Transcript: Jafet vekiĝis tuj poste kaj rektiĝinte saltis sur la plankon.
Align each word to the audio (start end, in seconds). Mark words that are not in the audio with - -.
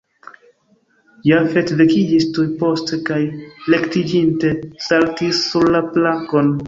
Jafet 1.31 1.73
vekiĝis 1.81 2.25
tuj 2.37 2.45
poste 2.61 2.99
kaj 3.09 3.19
rektiĝinte 3.75 4.55
saltis 4.87 5.45
sur 5.51 5.71
la 5.77 5.83
plankon. 5.93 6.51